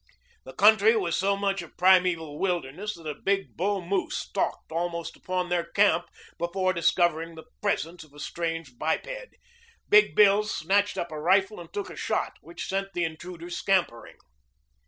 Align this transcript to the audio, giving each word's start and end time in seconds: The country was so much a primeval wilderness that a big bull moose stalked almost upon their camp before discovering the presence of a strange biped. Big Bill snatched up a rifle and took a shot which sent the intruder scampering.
The 0.45 0.53
country 0.53 0.95
was 0.95 1.15
so 1.15 1.37
much 1.37 1.61
a 1.61 1.67
primeval 1.67 2.39
wilderness 2.39 2.95
that 2.95 3.05
a 3.05 3.13
big 3.13 3.55
bull 3.55 3.83
moose 3.85 4.17
stalked 4.17 4.71
almost 4.71 5.15
upon 5.15 5.49
their 5.49 5.63
camp 5.65 6.07
before 6.39 6.73
discovering 6.73 7.35
the 7.35 7.45
presence 7.61 8.03
of 8.03 8.11
a 8.11 8.19
strange 8.19 8.79
biped. 8.79 9.35
Big 9.87 10.15
Bill 10.15 10.43
snatched 10.43 10.97
up 10.97 11.11
a 11.11 11.19
rifle 11.21 11.59
and 11.59 11.71
took 11.71 11.91
a 11.91 11.95
shot 11.95 12.37
which 12.41 12.65
sent 12.67 12.93
the 12.95 13.03
intruder 13.03 13.51
scampering. 13.51 14.17